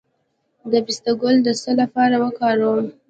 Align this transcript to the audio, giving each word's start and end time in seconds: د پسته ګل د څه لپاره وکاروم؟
د 0.71 0.73
پسته 0.85 1.11
ګل 1.21 1.35
د 1.43 1.49
څه 1.61 1.71
لپاره 1.81 2.15
وکاروم؟ 2.23 2.83